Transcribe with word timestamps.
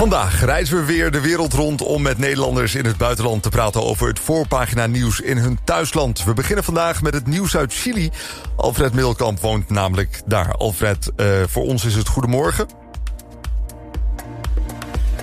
Vandaag 0.00 0.44
reizen 0.44 0.76
we 0.76 0.84
weer 0.84 1.10
de 1.10 1.20
wereld 1.20 1.52
rond 1.52 1.82
om 1.82 2.02
met 2.02 2.18
Nederlanders 2.18 2.74
in 2.74 2.84
het 2.84 2.96
buitenland 2.96 3.42
te 3.42 3.48
praten 3.48 3.82
over 3.82 4.08
het 4.08 4.18
voorpagina 4.18 4.86
nieuws 4.86 5.20
in 5.20 5.36
hun 5.36 5.58
thuisland. 5.64 6.24
We 6.24 6.34
beginnen 6.34 6.64
vandaag 6.64 7.02
met 7.02 7.14
het 7.14 7.26
nieuws 7.26 7.56
uit 7.56 7.74
Chili. 7.74 8.10
Alfred 8.56 8.94
Middelkamp 8.94 9.40
woont 9.40 9.70
namelijk 9.70 10.22
daar. 10.26 10.52
Alfred, 10.52 11.12
uh, 11.16 11.26
voor 11.46 11.62
ons 11.62 11.84
is 11.84 11.94
het 11.94 12.08
goedemorgen. 12.08 12.66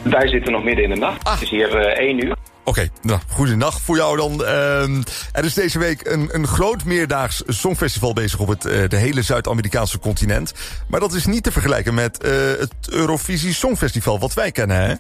Wij 0.04 0.28
zitten 0.28 0.52
nog 0.52 0.64
midden 0.64 0.84
in 0.84 0.90
de 0.90 1.00
nacht. 1.00 1.24
Ah. 1.24 1.34
Het 1.34 1.42
is 1.42 1.50
hier 1.50 1.76
uh, 1.76 1.82
één 1.82 2.26
uur. 2.26 2.36
Oké, 2.68 2.80
okay, 2.80 2.90
nou, 3.02 3.72
voor 3.84 3.96
jou 3.96 4.18
dan. 4.18 4.42
Uh, 4.42 4.98
er 5.34 5.46
is 5.46 5.54
deze 5.54 5.80
week 5.80 6.08
een, 6.08 6.30
een 6.32 6.48
groot 6.48 6.86
meerdaags 6.86 7.44
songfestival 7.48 8.14
bezig 8.14 8.40
op 8.40 8.48
het 8.48 8.66
uh, 8.66 8.88
de 8.88 8.96
hele 8.96 9.22
Zuid-Amerikaanse 9.22 10.00
continent. 10.00 10.54
Maar 10.90 11.00
dat 11.00 11.14
is 11.14 11.26
niet 11.26 11.44
te 11.44 11.52
vergelijken 11.52 11.94
met 11.94 12.26
uh, 12.26 12.32
het 12.60 12.74
Eurovisie 12.92 13.54
Songfestival 13.54 14.20
wat 14.20 14.34
wij 14.34 14.52
kennen, 14.52 14.78
hè? 14.78 14.94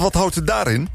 Wat 0.00 0.14
houdt 0.14 0.34
het 0.34 0.46
daarin? 0.46 0.88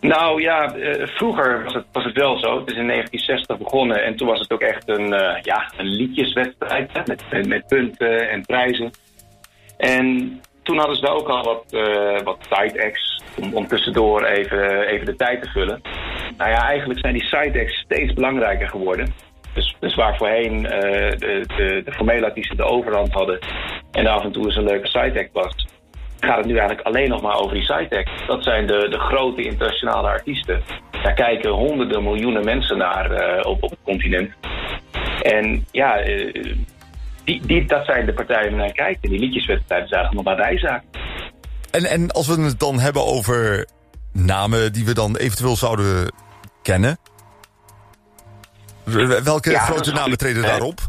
Nou 0.00 0.42
ja, 0.42 0.74
vroeger 1.04 1.64
was 1.64 1.74
het, 1.74 1.84
was 1.92 2.04
het 2.04 2.14
wel 2.14 2.38
zo. 2.38 2.58
Het 2.58 2.70
is 2.70 2.76
in 2.76 2.86
1960 2.86 3.58
begonnen 3.58 4.04
en 4.04 4.16
toen 4.16 4.28
was 4.28 4.40
het 4.40 4.52
ook 4.52 4.60
echt 4.60 4.88
een, 4.88 5.08
ja, 5.42 5.72
een 5.76 5.88
liedjeswedstrijd 5.88 7.06
met, 7.06 7.46
met 7.46 7.66
punten 7.66 8.30
en 8.30 8.42
prijzen. 8.46 8.90
En 9.76 10.40
toen 10.62 10.78
hadden 10.78 10.96
ze 10.96 11.02
daar 11.02 11.14
ook 11.14 11.28
al 11.28 11.44
wat, 11.44 11.64
uh, 11.70 12.20
wat 12.20 12.38
side 12.50 12.84
acts 12.84 13.09
om, 13.52 13.66
tussendoor 13.66 14.24
even, 14.24 14.86
even 14.86 15.06
de 15.06 15.16
tijd 15.16 15.42
te 15.42 15.50
vullen. 15.50 15.80
Nou 16.36 16.50
ja, 16.50 16.68
eigenlijk 16.68 17.00
zijn 17.00 17.12
die 17.12 17.24
side 17.24 17.68
steeds 17.68 18.12
belangrijker 18.12 18.68
geworden. 18.68 19.12
Dus, 19.54 19.76
dus 19.80 19.94
waar 19.94 20.16
voorheen 20.16 20.56
uh, 20.56 20.70
de, 20.70 21.44
de, 21.56 21.82
de 21.84 21.92
formele 21.92 22.26
artiesten 22.26 22.56
de 22.56 22.64
overhand 22.64 23.12
hadden 23.12 23.38
en 23.92 24.06
af 24.06 24.24
en 24.24 24.32
toe 24.32 24.44
eens 24.44 24.56
een 24.56 24.64
leuke 24.64 24.86
side 24.86 25.18
act 25.18 25.32
was, 25.32 25.66
gaat 26.20 26.36
het 26.36 26.46
nu 26.46 26.56
eigenlijk 26.56 26.86
alleen 26.86 27.08
nog 27.08 27.22
maar 27.22 27.38
over 27.38 27.54
die 27.54 27.64
side. 27.64 28.06
Dat 28.26 28.44
zijn 28.44 28.66
de, 28.66 28.88
de 28.90 28.98
grote 28.98 29.42
internationale 29.42 30.08
artiesten. 30.08 30.62
Daar 31.02 31.14
kijken 31.14 31.50
honderden 31.50 32.02
miljoenen 32.02 32.44
mensen 32.44 32.78
naar 32.78 33.10
uh, 33.10 33.46
op, 33.46 33.62
op 33.62 33.70
het 33.70 33.78
continent. 33.84 34.30
En 35.22 35.64
ja, 35.70 36.06
uh, 36.06 36.54
die, 37.24 37.46
die, 37.46 37.64
dat 37.64 37.84
zijn 37.84 38.06
de 38.06 38.12
partijen 38.12 38.56
naar 38.56 38.72
kijken. 38.72 39.10
Die 39.10 39.18
liedjeswedstrijden 39.18 39.88
zijn 39.88 40.08
nog 40.10 40.24
maar 40.24 40.36
bijzaak. 40.36 40.82
En, 41.70 41.84
en 41.84 42.10
als 42.10 42.26
we 42.26 42.42
het 42.42 42.58
dan 42.58 42.78
hebben 42.78 43.06
over 43.06 43.66
namen 44.12 44.72
die 44.72 44.84
we 44.84 44.94
dan 44.94 45.16
eventueel 45.16 45.56
zouden 45.56 46.12
kennen... 46.62 46.98
Welke 49.24 49.58
grote 49.58 49.92
namen 49.92 50.18
treden 50.18 50.42
daarop? 50.42 50.80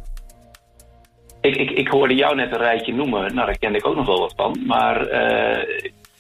Ik, 1.41 1.55
ik, 1.55 1.69
ik 1.69 1.87
hoorde 1.87 2.15
jou 2.15 2.35
net 2.35 2.52
een 2.52 2.57
rijtje 2.57 2.93
noemen. 2.93 3.35
Nou, 3.35 3.45
daar 3.45 3.57
kende 3.57 3.77
ik 3.77 3.87
ook 3.87 3.95
nog 3.95 4.05
wel 4.05 4.19
wat 4.19 4.33
van. 4.35 4.63
Maar 4.65 5.07
uh, 5.11 5.63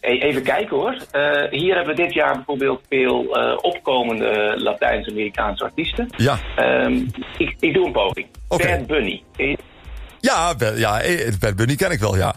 even 0.01 0.43
kijken 0.43 0.77
hoor. 0.77 0.93
Uh, 0.93 1.49
hier 1.49 1.75
hebben 1.75 1.95
we 1.95 2.01
dit 2.01 2.13
jaar 2.13 2.35
bijvoorbeeld 2.35 2.81
veel 2.89 3.37
uh, 3.37 3.57
opkomende 3.61 4.53
Latijns-Amerikaanse 4.57 5.63
artiesten. 5.63 6.09
Ja. 6.17 6.39
Um, 6.85 7.11
ik, 7.37 7.55
ik 7.59 7.73
doe 7.73 7.85
een 7.85 7.91
poging. 7.91 8.27
Okay. 8.47 8.77
Bad 8.77 8.87
Bunny. 8.87 9.23
Ja, 10.19 10.53
ja, 10.75 11.01
Bad 11.39 11.55
Bunny 11.55 11.75
ken 11.75 11.91
ik 11.91 11.99
wel, 11.99 12.17
ja. 12.17 12.35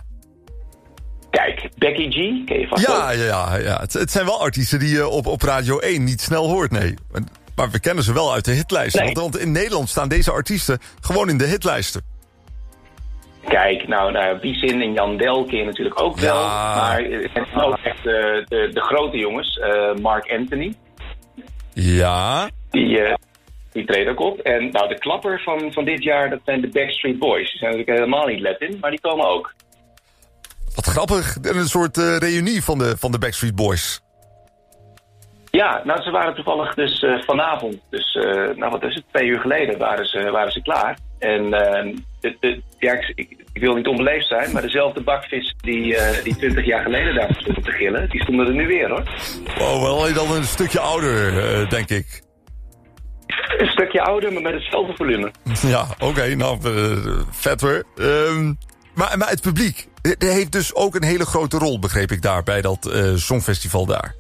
Kijk, 1.35 1.69
Becky 1.77 2.11
G, 2.11 2.45
ken 2.45 2.61
je 2.61 2.67
vast 2.69 2.87
ja, 2.87 3.11
ja, 3.11 3.25
ja, 3.25 3.57
ja. 3.57 3.81
Het, 3.81 3.93
het, 3.93 4.11
zijn 4.11 4.25
wel 4.25 4.41
artiesten 4.41 4.79
die 4.79 4.89
je 4.89 5.09
op, 5.09 5.27
op 5.27 5.43
Radio 5.43 5.79
1 5.79 6.05
niet 6.05 6.21
snel 6.21 6.49
hoort, 6.49 6.71
nee. 6.71 6.95
Maar 7.57 7.71
we 7.71 7.81
kennen 7.81 8.05
ze 8.05 8.13
wel 8.13 8.33
uit 8.33 8.45
de 8.45 8.51
hitlijsten. 8.51 9.05
Nee. 9.05 9.15
Want, 9.15 9.39
in 9.39 9.53
Nederland 9.53 9.89
staan 9.89 10.09
deze 10.09 10.31
artiesten 10.31 10.79
gewoon 11.01 11.29
in 11.29 11.39
de 11.39 11.45
hitlijsten. 11.45 12.03
Kijk, 13.49 13.89
nou, 13.89 14.13
nou 14.13 14.41
die 14.41 14.55
zin 14.55 14.83
in 14.83 14.93
Jan 14.93 15.17
Del 15.17 15.45
ken 15.45 15.59
je 15.59 15.65
natuurlijk 15.65 16.01
ook 16.01 16.19
wel. 16.19 16.41
Ja. 16.41 16.75
Maar 16.75 17.03
het 17.03 17.31
zijn 17.33 17.65
ook 17.65 17.79
echt 17.83 18.03
de, 18.03 18.45
de, 18.49 18.71
de 18.73 18.81
grote 18.81 19.17
jongens. 19.17 19.57
Uh, 19.57 19.95
Mark 19.95 20.33
Anthony. 20.33 20.75
Ja. 21.73 22.49
Die, 22.71 23.01
uh, 23.01 23.15
die 23.73 23.85
treedt 23.85 24.11
ook 24.11 24.21
op. 24.21 24.39
En 24.39 24.71
nou, 24.71 24.89
de 24.89 24.99
klapper 24.99 25.41
van, 25.41 25.73
van 25.73 25.85
dit 25.85 26.03
jaar, 26.03 26.31
dat 26.31 26.41
zijn 26.45 26.61
de 26.61 26.69
Backstreet 26.69 27.19
Boys. 27.19 27.51
Die 27.51 27.59
zijn 27.59 27.71
natuurlijk 27.71 27.99
helemaal 27.99 28.27
niet 28.27 28.41
Latin, 28.41 28.79
maar 28.81 28.91
die 28.91 29.01
komen 29.01 29.29
ook. 29.29 29.55
Wat 30.75 30.87
grappig. 30.87 31.37
Een 31.43 31.69
soort 31.69 31.97
uh, 31.97 32.17
reunie 32.17 32.65
van 32.65 32.79
de, 32.79 32.97
van 32.99 33.13
de 33.13 33.19
Backstreet 33.19 33.55
Boys. 33.55 34.03
Ja, 35.51 35.83
nou, 35.85 36.03
ze 36.03 36.11
waren 36.11 36.35
toevallig 36.35 36.75
dus 36.75 37.03
uh, 37.03 37.23
vanavond, 37.27 37.81
dus 37.91 38.15
uh, 38.15 38.57
nou 38.57 38.71
wat 38.71 38.83
is 38.83 38.95
het, 38.95 39.05
twee 39.13 39.29
uur 39.29 39.41
geleden 39.41 39.79
waren 39.79 40.07
ze, 40.07 40.31
waren 40.31 40.53
ze 40.53 40.63
klaar. 40.63 40.99
En 41.19 41.51
de, 41.51 42.37
de, 42.41 42.63
ja, 42.79 42.93
ik, 43.15 43.47
ik, 43.53 43.61
wil 43.63 43.75
niet 43.75 43.87
onbeleefd 43.87 44.27
zijn, 44.27 44.53
maar 44.53 44.63
dezelfde 44.63 45.01
bakvis 45.01 45.55
die, 45.57 45.97
die 46.25 46.37
20 46.37 46.65
jaar 46.67 46.83
geleden 46.83 47.15
daar 47.15 47.35
stonden 47.39 47.63
te 47.63 47.71
gillen, 47.71 48.11
die 48.11 48.23
stonden 48.23 48.47
er 48.47 48.55
nu 48.55 48.67
weer 48.67 48.89
hoor. 48.89 49.03
Oh, 49.59 49.83
wel 49.83 50.13
dan 50.15 50.37
een 50.37 50.45
stukje 50.45 50.81
ouder, 50.81 51.69
denk 51.69 51.89
ik. 51.89 52.23
Een 53.59 53.69
stukje 53.69 54.03
ouder, 54.03 54.33
maar 54.33 54.43
met 54.43 54.53
hetzelfde 54.53 54.97
volume. 54.97 55.31
Ja, 55.67 55.87
oké, 55.99 56.05
okay, 56.05 56.33
nou, 56.33 56.59
vet 57.31 57.61
hoor. 57.61 57.85
Um, 57.97 58.59
maar, 58.95 59.19
maar 59.19 59.29
het 59.29 59.41
publiek, 59.41 59.89
heeft 60.19 60.53
dus 60.53 60.75
ook 60.75 60.95
een 60.95 61.05
hele 61.05 61.25
grote 61.25 61.59
rol, 61.59 61.79
begreep 61.79 62.11
ik 62.11 62.23
daar, 62.23 62.43
bij 62.43 62.61
dat 62.61 62.91
uh, 62.93 63.15
songfestival 63.15 63.87
daar. 63.87 64.15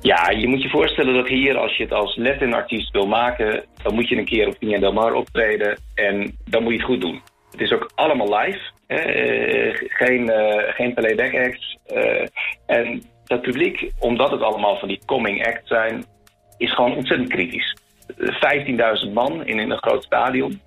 Ja, 0.00 0.30
je 0.30 0.48
moet 0.48 0.62
je 0.62 0.68
voorstellen 0.68 1.14
dat 1.14 1.28
hier, 1.28 1.56
als 1.56 1.76
je 1.76 1.82
het 1.82 1.92
als 1.92 2.16
Latin-artiest 2.16 2.92
wil 2.92 3.06
maken... 3.06 3.64
dan 3.82 3.94
moet 3.94 4.08
je 4.08 4.16
een 4.16 4.24
keer 4.24 4.48
op 4.48 4.54
Viña 4.54 4.80
del 4.80 4.92
Mar 4.92 5.12
optreden 5.12 5.78
en 5.94 6.38
dan 6.44 6.62
moet 6.62 6.72
je 6.72 6.78
het 6.78 6.86
goed 6.86 7.00
doen. 7.00 7.22
Het 7.50 7.60
is 7.60 7.72
ook 7.72 7.90
allemaal 7.94 8.38
live, 8.38 8.60
uh, 8.88 9.74
geen, 9.88 10.30
uh, 10.30 10.74
geen 10.74 10.94
playback 10.94 11.34
acts. 11.34 11.78
en 12.66 13.02
dat 13.24 13.42
publiek, 13.42 13.90
omdat 13.98 14.30
het 14.30 14.40
allemaal 14.40 14.78
van 14.78 14.88
die 14.88 15.00
coming 15.06 15.46
act 15.46 15.68
zijn 15.68 16.04
is 16.56 16.74
gewoon 16.74 16.96
ontzettend 16.96 17.28
kritisch. 17.28 17.76
15.000 19.06 19.12
man 19.12 19.46
in, 19.46 19.58
in 19.58 19.70
een 19.70 19.82
groot 19.82 20.04
stadion. 20.04 20.60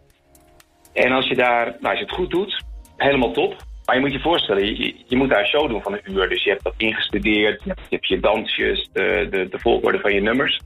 En 0.93 1.11
als 1.11 1.27
je 1.27 1.35
daar, 1.35 1.65
nou, 1.65 1.81
als 1.81 1.99
je 1.99 2.05
het 2.05 2.13
goed 2.13 2.29
doet, 2.29 2.63
helemaal 2.97 3.31
top. 3.31 3.55
Maar 3.85 3.95
je 3.95 4.01
moet 4.01 4.13
je 4.13 4.19
voorstellen, 4.19 4.65
je, 4.65 4.95
je, 5.07 5.15
moet 5.15 5.29
daar 5.29 5.39
een 5.39 5.47
show 5.47 5.69
doen 5.69 5.81
van 5.81 5.93
een 5.93 6.11
uur. 6.11 6.29
Dus 6.29 6.43
je 6.43 6.49
hebt 6.49 6.63
dat 6.63 6.73
ingestudeerd, 6.77 7.63
je 7.63 7.73
hebt 7.89 8.07
je 8.07 8.19
dansjes, 8.19 8.89
de, 8.93 9.27
de, 9.29 9.47
de 9.49 9.59
volgorde 9.59 9.99
van 9.99 10.13
je 10.13 10.21
nummers. 10.21 10.59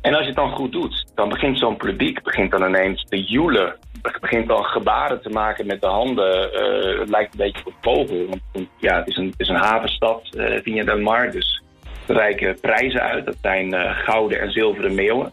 En 0.00 0.12
als 0.12 0.20
je 0.20 0.26
het 0.26 0.36
dan 0.36 0.50
goed 0.50 0.72
doet, 0.72 1.06
dan 1.14 1.28
begint 1.28 1.58
zo'n 1.58 1.76
publiek 1.76 2.22
begint 2.22 2.50
dan 2.50 2.68
ineens 2.68 3.04
te 3.08 3.22
joelen. 3.22 3.76
Begint 4.20 4.48
dan 4.48 4.64
gebaren 4.64 5.22
te 5.22 5.28
maken 5.28 5.66
met 5.66 5.80
de 5.80 5.86
handen. 5.86 6.50
Uh, 6.52 6.98
het 6.98 7.08
lijkt 7.08 7.32
een 7.32 7.38
beetje 7.38 7.66
op 7.66 7.74
vogel. 7.80 8.26
Want 8.26 8.68
ja, 8.78 8.98
het 8.98 9.08
is 9.08 9.16
een, 9.16 9.26
het 9.26 9.40
is 9.40 9.48
een 9.48 9.56
havenstad, 9.56 10.28
uh, 10.36 10.58
Viña 10.60 10.84
del 10.84 10.98
Mar. 10.98 11.30
Dus 11.30 11.62
reiken 12.06 12.60
prijzen 12.60 13.02
uit. 13.02 13.26
Dat 13.26 13.36
zijn 13.42 13.74
uh, 13.74 13.98
gouden 13.98 14.40
en 14.40 14.50
zilveren 14.50 14.94
meeuwen. 14.94 15.30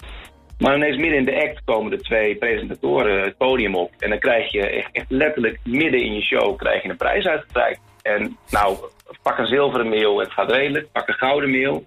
Maar 0.58 0.76
ineens 0.76 0.98
midden 0.98 1.18
in 1.18 1.26
de 1.26 1.42
act 1.44 1.62
komen 1.66 1.92
de 1.92 2.02
twee 2.02 2.36
presentatoren 2.36 3.24
het 3.24 3.38
podium 3.38 3.76
op. 3.76 3.92
En 4.00 4.10
dan 4.10 4.20
krijg 4.20 4.52
je 4.52 4.86
echt, 4.92 5.06
letterlijk 5.10 5.60
midden 5.64 6.02
in 6.02 6.14
je 6.14 6.22
show 6.22 6.58
krijg 6.58 6.84
je 6.84 6.90
een 6.90 6.98
prijs 6.98 7.26
uitgereikt. 7.26 7.80
En 8.02 8.38
nou, 8.50 8.78
pak 9.22 9.38
een 9.38 9.48
zilveren 9.48 9.90
meeuw, 9.90 10.20
het 10.20 10.32
gaat 10.32 10.52
redelijk. 10.52 10.92
Pak 10.92 11.08
een 11.08 11.14
gouden 11.14 11.52
meeuw. 11.52 11.84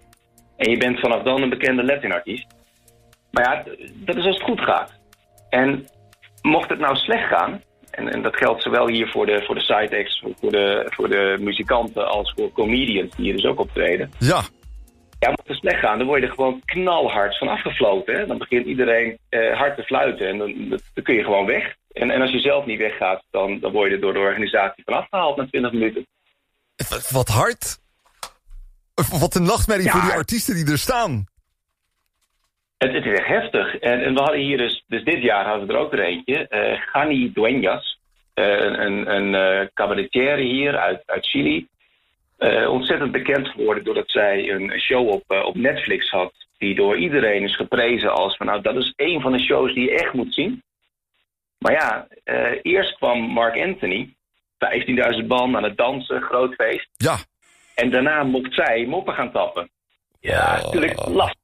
En 0.56 0.70
je 0.70 0.76
bent 0.76 1.00
vanaf 1.00 1.22
dan 1.22 1.42
een 1.42 1.48
bekende 1.48 1.84
Latin-artiest. 1.84 2.46
Maar 3.30 3.44
ja, 3.44 3.64
dat 3.94 4.16
is 4.16 4.24
als 4.24 4.36
het 4.36 4.44
goed 4.44 4.60
gaat. 4.60 4.92
En 5.48 5.88
mocht 6.42 6.70
het 6.70 6.78
nou 6.78 6.96
slecht 6.96 7.28
gaan, 7.28 7.62
en, 7.90 8.12
en, 8.12 8.22
dat 8.22 8.36
geldt 8.36 8.62
zowel 8.62 8.88
hier 8.88 9.08
voor 9.08 9.26
de, 9.26 9.42
voor 9.46 9.54
de 9.54 9.60
side 9.60 9.98
acts, 9.98 10.24
voor 10.40 10.50
de, 10.50 10.86
voor 10.86 11.08
de 11.08 11.36
muzikanten 11.40 12.08
als 12.08 12.32
voor 12.36 12.52
comedians 12.52 13.16
die 13.16 13.24
hier 13.24 13.34
dus 13.34 13.44
ook 13.44 13.60
optreden. 13.60 14.10
Ja. 14.18 14.42
Ja, 15.20 15.28
moet 15.28 15.48
het 15.48 15.56
slecht 15.56 15.78
gaan, 15.78 15.98
dan 15.98 16.06
word 16.06 16.20
je 16.20 16.26
er 16.26 16.34
gewoon 16.34 16.62
knalhard 16.64 17.38
van 17.38 17.48
afgefloten. 17.48 18.14
Hè? 18.14 18.26
Dan 18.26 18.38
begint 18.38 18.66
iedereen 18.66 19.18
uh, 19.30 19.56
hard 19.56 19.76
te 19.76 19.82
fluiten 19.82 20.28
en 20.28 20.38
dan, 20.38 20.68
dan, 20.68 21.04
kun 21.04 21.14
je 21.14 21.24
gewoon 21.24 21.46
weg. 21.46 21.74
En, 21.92 22.10
en 22.10 22.20
als 22.20 22.30
je 22.30 22.40
zelf 22.40 22.66
niet 22.66 22.78
weggaat, 22.78 23.22
dan, 23.30 23.58
dan 23.60 23.72
word 23.72 23.88
je 23.88 23.94
er 23.94 24.00
door 24.00 24.12
de 24.12 24.18
organisatie 24.18 24.84
van 24.84 24.94
afgehaald 24.94 25.36
na 25.36 25.46
20 25.46 25.72
minuten. 25.72 26.06
Wat 27.10 27.28
hard. 27.28 27.78
Wat 28.94 29.34
een 29.34 29.42
nachtmerrie 29.42 29.84
ja. 29.84 29.90
voor 29.90 30.00
die 30.00 30.12
artiesten 30.12 30.54
die 30.54 30.70
er 30.70 30.78
staan. 30.78 31.24
Het, 32.78 32.92
het 32.92 33.04
is 33.04 33.18
echt 33.18 33.26
heftig. 33.26 33.78
En, 33.78 34.04
en, 34.04 34.14
we 34.14 34.20
hadden 34.20 34.40
hier 34.40 34.58
dus, 34.58 34.84
dus 34.86 35.04
dit 35.04 35.22
jaar 35.22 35.46
hadden 35.46 35.66
we 35.66 35.72
er 35.72 35.78
ook 35.78 35.92
er 35.92 36.00
eentje. 36.00 36.46
Uh, 36.50 36.80
Gani 36.80 37.32
Dueñas, 37.34 37.98
uh, 38.34 38.46
een, 38.58 39.14
een 39.14 39.32
uh, 39.34 39.66
cabaretier 39.74 40.36
hier 40.36 40.78
uit, 40.78 41.02
uit 41.06 41.26
Chili. 41.26 41.68
Uh, 42.40 42.70
ontzettend 42.70 43.12
bekend 43.12 43.48
geworden 43.48 43.84
doordat 43.84 44.10
zij 44.10 44.50
een 44.50 44.80
show 44.80 45.08
op, 45.08 45.22
uh, 45.28 45.44
op 45.44 45.54
Netflix 45.54 46.10
had. 46.10 46.32
Die 46.58 46.74
door 46.74 46.96
iedereen 46.96 47.42
is 47.42 47.56
geprezen 47.56 48.12
als 48.12 48.36
van 48.36 48.46
nou 48.46 48.60
dat 48.60 48.76
is 48.76 48.92
een 48.96 49.20
van 49.20 49.32
de 49.32 49.40
shows 49.40 49.74
die 49.74 49.84
je 49.84 49.98
echt 49.98 50.12
moet 50.12 50.34
zien. 50.34 50.62
Maar 51.58 51.72
ja, 51.72 52.06
uh, 52.24 52.58
eerst 52.62 52.96
kwam 52.96 53.20
Mark 53.20 53.60
Anthony. 53.60 54.14
15.000 55.20 55.26
man 55.26 55.56
aan 55.56 55.62
het 55.62 55.76
dansen, 55.76 56.22
groot 56.22 56.54
feest. 56.54 56.88
Ja. 56.96 57.16
En 57.74 57.90
daarna 57.90 58.22
mocht 58.22 58.54
zij 58.54 58.86
moppen 58.86 59.14
gaan 59.14 59.32
tappen. 59.32 59.70
Ja, 60.20 60.56
oh. 60.56 60.64
natuurlijk 60.64 61.06
lastig. 61.06 61.40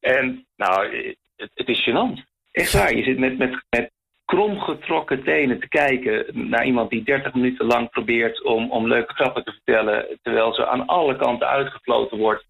En 0.00 0.46
nou, 0.56 0.96
het, 1.36 1.50
het 1.54 1.68
is 1.68 1.88
gênant. 1.88 2.28
Echt 2.52 2.72
waar. 2.72 2.94
Je 2.94 3.02
zit 3.02 3.18
met, 3.18 3.38
met, 3.38 3.64
met 3.70 3.90
kromgetrokken 4.30 5.22
tenen 5.24 5.60
te 5.60 5.68
kijken 5.68 6.26
naar 6.48 6.66
iemand 6.66 6.90
die 6.90 7.02
30 7.02 7.34
minuten 7.34 7.66
lang 7.66 7.90
probeert 7.90 8.44
om, 8.44 8.70
om 8.70 8.88
leuke 8.88 9.14
grappen 9.14 9.44
te 9.44 9.52
vertellen, 9.52 10.18
terwijl 10.22 10.54
ze 10.54 10.66
aan 10.66 10.86
alle 10.86 11.16
kanten 11.16 11.48
uitgefloten 11.48 12.18
wordt. 12.18 12.44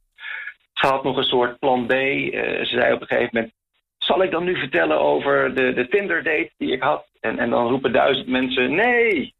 Ze 0.72 0.86
had 0.86 1.04
nog 1.04 1.16
een 1.16 1.32
soort 1.34 1.58
plan 1.58 1.86
B. 1.86 1.92
Uh, 1.92 2.30
ze 2.40 2.66
zei 2.68 2.92
op 2.92 3.00
een 3.00 3.06
gegeven 3.06 3.30
moment: 3.32 3.52
Zal 3.98 4.22
ik 4.22 4.30
dan 4.30 4.44
nu 4.44 4.58
vertellen 4.58 5.00
over 5.00 5.54
de, 5.54 5.72
de 5.72 5.88
Tinder-date 5.88 6.50
die 6.56 6.72
ik 6.72 6.82
had? 6.82 7.04
En, 7.20 7.38
en 7.38 7.50
dan 7.50 7.68
roepen 7.68 7.92
duizend 7.92 8.28
mensen: 8.28 8.74
Nee! 8.74 9.34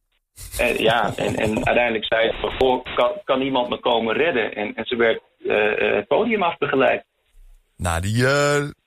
En, 0.58 0.82
ja, 0.82 1.12
en, 1.16 1.36
en 1.36 1.66
uiteindelijk 1.66 2.04
zei 2.04 2.30
ze: 2.30 3.18
kan, 3.24 3.40
iemand 3.40 3.68
me 3.68 3.80
komen 3.80 4.16
redden? 4.16 4.54
En, 4.54 4.74
en 4.74 4.84
ze 4.84 4.96
werd 4.96 5.20
uh, 5.38 5.96
het 5.96 6.06
podium 6.06 6.42
afbegeleid. 6.42 7.04
Nou, 7.76 8.00
die 8.00 8.26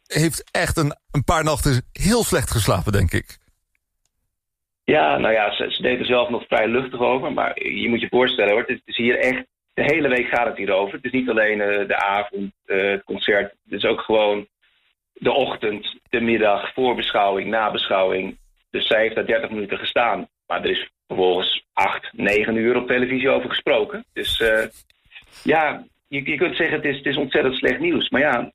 heeft 0.08 0.44
echt 0.52 0.78
een, 0.78 0.96
een 1.12 1.24
paar 1.24 1.44
nachten 1.44 1.86
heel 1.92 2.24
slecht 2.24 2.52
geslapen, 2.52 2.92
denk 2.92 3.12
ik. 3.12 3.42
Ja, 4.84 5.18
nou 5.18 5.34
ja, 5.34 5.52
ze, 5.56 5.82
deed 5.82 6.00
er 6.00 6.06
zelf 6.06 6.30
nog 6.30 6.44
vrij 6.48 6.68
luchtig 6.68 7.00
over. 7.00 7.34
Maar 7.34 7.68
je 7.68 7.90
moet 7.90 8.02
je 8.02 8.08
voorstellen 8.10 8.52
hoor, 8.52 8.64
het 8.68 8.82
is 8.86 8.98
hier 8.98 9.18
echt... 9.18 9.46
De 9.74 9.84
hele 9.84 10.08
week 10.08 10.28
gaat 10.28 10.48
het 10.48 10.58
hier 10.58 10.72
over. 10.72 10.96
Het 10.96 11.06
is 11.06 11.12
niet 11.12 11.30
alleen 11.30 11.60
uh, 11.60 11.88
de 11.88 11.98
avond, 11.98 12.54
uh, 12.66 12.92
het 12.92 13.04
concert. 13.04 13.56
Het 13.64 13.74
is 13.74 13.86
ook 13.86 14.02
gewoon 14.02 14.48
de 15.14 15.32
ochtend, 15.32 16.00
de 16.10 16.22
middag, 16.22 16.74
voorbeschouwing, 16.74 17.50
nabeschouwing. 17.50 18.38
Dus 18.70 18.88
zij 18.88 19.02
heeft 19.02 19.16
daar 19.16 19.26
30 19.26 19.50
minuten 19.50 19.78
gestaan. 19.78 20.28
Maar 20.48 20.64
er 20.64 20.70
is 20.70 20.90
vervolgens 21.08 21.66
8, 21.74 22.10
9 22.12 22.56
uur 22.56 22.76
op 22.76 22.88
televisie 22.88 23.30
over 23.30 23.50
gesproken. 23.50 24.06
Dus 24.14 24.40
uh, 24.40 24.64
ja, 25.44 25.84
je, 26.08 26.30
je, 26.32 26.38
kunt 26.38 26.56
zeggen 26.56 26.76
het 26.76 26.86
is, 26.86 26.98
het 26.98 27.06
is 27.06 27.18
ontzettend 27.18 27.56
slecht 27.56 27.80
nieuws. 27.80 28.10
Maar 28.10 28.22
ja, 28.22 28.52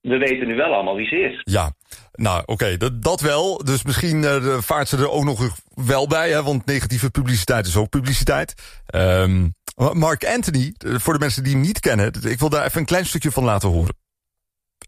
we 0.00 0.18
weten 0.18 0.46
nu 0.46 0.56
wel 0.56 0.74
allemaal 0.74 0.96
wie 0.96 1.08
ze 1.08 1.20
is. 1.20 1.40
Ja, 1.42 1.72
nou 2.16 2.42
oké, 2.46 2.76
dat, 2.76 3.02
dat 3.02 3.20
wel. 3.20 3.64
Dus 3.64 3.82
misschien 3.82 4.22
uh, 4.22 4.58
vaart 4.60 4.88
ze 4.88 4.96
er 4.96 5.10
ook 5.10 5.24
nog 5.24 5.48
wel 5.74 6.06
bij, 6.06 6.30
hè, 6.30 6.42
want 6.42 6.66
negatieve 6.66 7.10
publiciteit 7.10 7.66
is 7.66 7.76
ook 7.76 7.88
publiciteit. 7.88 8.54
Um, 8.94 9.54
Mark 9.92 10.26
Anthony, 10.26 10.74
voor 10.78 11.12
de 11.12 11.18
mensen 11.18 11.42
die 11.42 11.52
hem 11.52 11.60
niet 11.60 11.80
kennen, 11.80 12.12
ik 12.22 12.38
wil 12.38 12.48
daar 12.48 12.64
even 12.64 12.80
een 12.80 12.86
klein 12.86 13.06
stukje 13.06 13.32
van 13.32 13.44
laten 13.44 13.68
horen. 13.68 13.96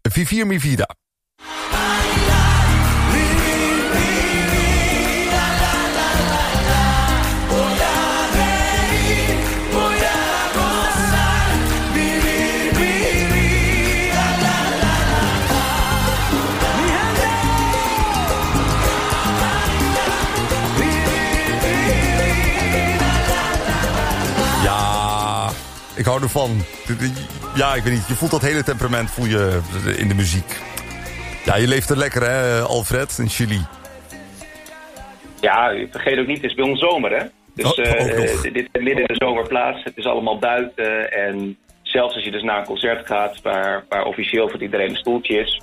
Vivir 0.01 0.47
mi 0.47 0.59
vida. 0.59 0.95
Hou 26.09 26.21
ervan. 26.21 26.63
Ja, 27.55 27.75
ik 27.75 27.83
weet 27.83 27.93
niet. 27.93 28.07
Je 28.07 28.13
voelt 28.13 28.31
dat 28.31 28.41
hele 28.41 28.63
temperament 28.63 29.11
voel 29.11 29.25
je 29.25 29.59
in 29.97 30.07
de 30.07 30.13
muziek. 30.13 30.57
Ja, 31.45 31.55
je 31.55 31.67
leeft 31.67 31.89
er 31.89 31.97
lekker, 31.97 32.21
hè, 32.29 32.61
Alfred, 32.61 33.17
in 33.17 33.29
Chili. 33.29 33.65
Ja, 35.41 35.73
vergeet 35.91 36.19
ook 36.19 36.27
niet, 36.27 36.41
het 36.41 36.49
is 36.49 36.53
bij 36.53 36.65
ons 36.65 36.79
zomer, 36.79 37.11
hè? 37.11 37.25
Dus 37.55 37.73
oh, 37.73 37.85
uh, 37.85 38.41
dit 38.41 38.55
is 38.55 38.81
midden 38.81 38.97
in 38.97 39.05
de 39.05 39.25
zomer 39.25 39.47
plaats. 39.47 39.83
Het 39.83 39.97
is 39.97 40.05
allemaal 40.05 40.39
buiten. 40.39 41.11
En 41.11 41.57
zelfs 41.81 42.15
als 42.15 42.23
je 42.23 42.31
dus 42.31 42.43
naar 42.43 42.59
een 42.59 42.65
concert 42.65 43.05
gaat... 43.05 43.41
waar, 43.41 43.85
waar 43.89 44.03
officieel 44.03 44.49
voor 44.49 44.61
iedereen 44.61 44.89
een 44.89 44.95
stoeltje 44.95 45.39
is... 45.39 45.61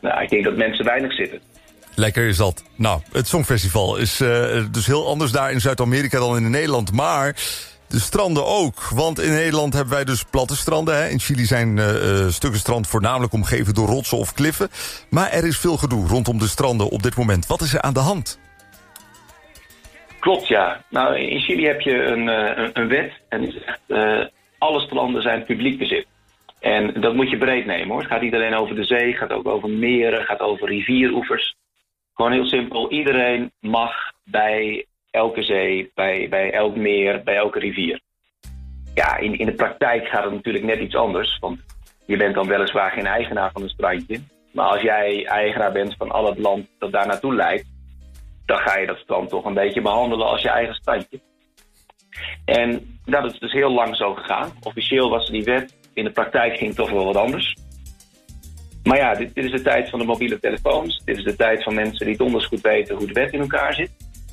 Nou, 0.00 0.22
ik 0.22 0.28
denk 0.28 0.44
dat 0.44 0.56
mensen 0.56 0.84
weinig 0.84 1.14
zitten. 1.14 1.40
Lekker 1.94 2.28
is 2.28 2.36
dat. 2.36 2.64
Nou, 2.76 3.00
het 3.12 3.28
Songfestival 3.28 3.96
is 3.96 4.20
uh, 4.20 4.64
dus 4.70 4.86
heel 4.86 5.08
anders 5.08 5.32
daar 5.32 5.52
in 5.52 5.60
Zuid-Amerika 5.60 6.18
dan 6.18 6.36
in 6.36 6.50
Nederland. 6.50 6.92
Maar 6.92 7.36
de 7.92 8.00
stranden 8.00 8.46
ook, 8.46 8.88
want 8.88 9.20
in 9.20 9.32
Nederland 9.32 9.72
hebben 9.72 9.94
wij 9.94 10.04
dus 10.04 10.24
platte 10.24 10.56
stranden. 10.56 10.96
Hè? 10.96 11.08
In 11.08 11.18
Chili 11.18 11.44
zijn 11.44 11.76
uh, 11.76 12.28
stukken 12.28 12.60
strand 12.60 12.86
voornamelijk 12.86 13.32
omgeven 13.32 13.74
door 13.74 13.88
rotsen 13.88 14.18
of 14.18 14.32
kliffen. 14.32 14.68
Maar 15.10 15.30
er 15.30 15.44
is 15.44 15.58
veel 15.58 15.76
gedoe 15.76 16.06
rondom 16.06 16.38
de 16.38 16.48
stranden 16.48 16.88
op 16.88 17.02
dit 17.02 17.16
moment. 17.16 17.46
Wat 17.46 17.60
is 17.60 17.74
er 17.74 17.80
aan 17.80 17.94
de 17.94 18.00
hand? 18.00 18.38
Klopt, 20.18 20.48
ja. 20.48 20.84
Nou, 20.90 21.18
in 21.18 21.40
Chili 21.40 21.66
heb 21.66 21.80
je 21.80 22.04
een, 22.04 22.26
uh, 22.26 22.68
een 22.72 22.88
wet 22.88 23.12
en 23.28 23.54
uh, 23.86 24.26
alle 24.58 24.80
stranden 24.80 25.22
zijn 25.22 25.44
publiek 25.44 25.78
bezit. 25.78 26.06
En 26.60 27.00
dat 27.00 27.14
moet 27.14 27.30
je 27.30 27.38
breed 27.38 27.66
nemen 27.66 27.88
hoor. 27.88 28.00
Het 28.00 28.10
gaat 28.10 28.20
niet 28.20 28.34
alleen 28.34 28.54
over 28.54 28.74
de 28.74 28.84
zee, 28.84 29.12
gaat 29.12 29.32
ook 29.32 29.48
over 29.48 29.68
meren, 29.70 30.24
gaat 30.24 30.40
over 30.40 30.68
rivieroevers. 30.68 31.54
Gewoon 32.14 32.32
heel 32.32 32.46
simpel, 32.46 32.90
iedereen 32.90 33.52
mag 33.60 33.94
bij 34.24 34.86
elke 35.12 35.42
zee, 35.42 35.90
bij, 35.94 36.28
bij 36.28 36.52
elk 36.52 36.76
meer, 36.76 37.22
bij 37.22 37.36
elke 37.36 37.58
rivier. 37.58 38.00
Ja, 38.94 39.16
in, 39.16 39.38
in 39.38 39.46
de 39.46 39.54
praktijk 39.54 40.08
gaat 40.08 40.24
het 40.24 40.32
natuurlijk 40.32 40.64
net 40.64 40.78
iets 40.78 40.94
anders. 40.94 41.38
Want 41.38 41.60
je 42.06 42.16
bent 42.16 42.34
dan 42.34 42.48
weliswaar 42.48 42.90
geen 42.90 43.06
eigenaar 43.06 43.50
van 43.52 43.62
een 43.62 43.68
strandje. 43.68 44.20
Maar 44.52 44.66
als 44.66 44.80
jij 44.82 45.26
eigenaar 45.26 45.72
bent 45.72 45.94
van 45.98 46.10
al 46.10 46.26
het 46.26 46.38
land 46.38 46.66
dat 46.78 46.92
daar 46.92 47.06
naartoe 47.06 47.34
leidt, 47.34 47.66
dan 48.46 48.58
ga 48.58 48.78
je 48.78 48.86
dat 48.86 48.98
strand 48.98 49.28
toch 49.28 49.44
een 49.44 49.54
beetje 49.54 49.80
behandelen 49.80 50.26
als 50.26 50.42
je 50.42 50.48
eigen 50.48 50.74
strandje. 50.74 51.20
En 52.44 52.98
dat 53.04 53.32
is 53.32 53.38
dus 53.38 53.52
heel 53.52 53.70
lang 53.70 53.96
zo 53.96 54.14
gegaan. 54.14 54.52
Officieel 54.62 55.10
was 55.10 55.30
die 55.30 55.44
wet, 55.44 55.76
in 55.94 56.04
de 56.04 56.10
praktijk 56.10 56.56
ging 56.56 56.66
het 56.66 56.76
toch 56.76 56.90
wel 56.90 57.04
wat 57.04 57.16
anders. 57.16 57.56
Maar 58.84 58.96
ja, 58.96 59.14
dit, 59.14 59.34
dit 59.34 59.44
is 59.44 59.50
de 59.50 59.62
tijd 59.62 59.90
van 59.90 59.98
de 59.98 60.04
mobiele 60.04 60.40
telefoons. 60.40 61.02
Dit 61.04 61.16
is 61.16 61.24
de 61.24 61.36
tijd 61.36 61.62
van 61.62 61.74
mensen 61.74 62.06
die 62.06 62.16
donders 62.16 62.46
goed 62.46 62.60
weten 62.60 62.96
hoe 62.96 63.06
de 63.06 63.12
wet 63.12 63.32
in 63.32 63.40
elkaar 63.40 63.74
zit. 63.74 63.90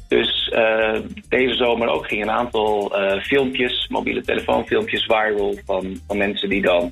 Dus 0.09 0.51
uh, 0.55 0.99
deze 1.27 1.53
zomer 1.53 1.87
ook 1.87 2.07
ging 2.07 2.21
een 2.21 2.31
aantal 2.31 2.99
uh, 3.01 3.21
filmpjes, 3.21 3.87
mobiele 3.87 4.21
telefoonfilmpjes 4.21 5.03
viral 5.03 5.55
van, 5.65 5.99
van 6.07 6.17
mensen 6.17 6.49
die 6.49 6.61
dan 6.61 6.91